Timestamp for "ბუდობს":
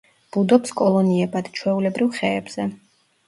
0.35-0.71